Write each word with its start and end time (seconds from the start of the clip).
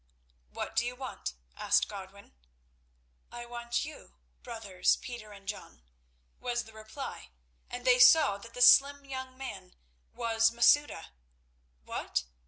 "What 0.49 0.75
do 0.75 0.83
you 0.83 0.95
want?" 0.95 1.35
asked 1.55 1.87
Godwin. 1.87 2.33
"I 3.31 3.45
want 3.45 3.85
you, 3.85 4.15
brothers 4.41 4.95
Peter 4.95 5.31
and 5.31 5.47
John," 5.47 5.83
was 6.39 6.63
the 6.63 6.73
reply, 6.73 7.29
and 7.69 7.85
they 7.85 7.99
saw 7.99 8.39
that 8.39 8.55
the 8.55 8.63
slim 8.63 9.05
young 9.05 9.37
man 9.37 9.75
was 10.11 10.51
Masouda. 10.51 11.09
"What! 11.83 12.23